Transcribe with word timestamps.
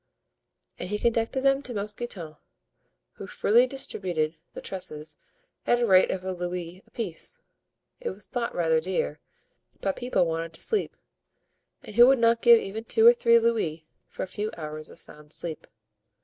And 0.79 0.89
he 0.89 0.97
conducted 0.97 1.41
them 1.41 1.61
to 1.61 1.75
Mousqueton, 1.75 2.35
who 3.11 3.27
freely 3.27 3.67
distributed 3.67 4.35
the 4.53 4.59
trusses 4.59 5.19
at 5.67 5.77
the 5.77 5.85
rate 5.85 6.09
of 6.09 6.25
a 6.25 6.31
louis 6.31 6.81
apiece. 6.87 7.39
It 7.99 8.09
was 8.09 8.25
thought 8.25 8.55
rather 8.55 8.81
dear, 8.81 9.19
but 9.79 9.95
people 9.95 10.25
wanted 10.25 10.53
to 10.53 10.59
sleep, 10.59 10.97
and 11.83 11.97
who 11.97 12.07
would 12.07 12.17
not 12.17 12.41
give 12.41 12.59
even 12.59 12.85
two 12.85 13.05
or 13.05 13.13
three 13.13 13.37
louis 13.37 13.85
for 14.07 14.23
a 14.23 14.27
few 14.27 14.49
hours 14.57 14.89
of 14.89 14.97
sound 14.99 15.33
sleep? 15.33 15.67